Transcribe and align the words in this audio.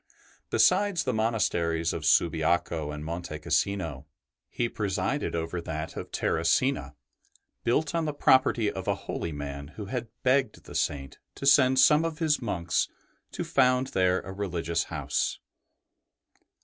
Besides 0.49 1.03
the 1.03 1.13
monasteries 1.13 1.93
of 1.93 2.07
Subiaco 2.07 2.89
and 2.89 3.05
Monte 3.05 3.37
Cassino, 3.37 4.07
he 4.49 4.67
presided 4.67 5.35
over 5.35 5.61
that 5.61 5.95
of 5.95 6.09
Terracina, 6.09 6.95
built 7.63 7.93
on 7.93 8.05
the 8.05 8.11
property 8.15 8.71
of 8.71 8.87
a 8.87 8.95
holy 9.05 9.31
man 9.31 9.67
who 9.77 9.85
had 9.85 10.07
begged 10.23 10.63
the 10.63 10.73
Saint 10.73 11.19
to 11.35 11.45
send 11.45 11.77
some 11.79 12.03
of 12.03 12.17
his 12.17 12.41
monks 12.41 12.87
to 13.33 13.43
found 13.43 13.89
there 13.89 14.21
a 14.21 14.33
religious 14.33 14.85
house. 14.85 15.37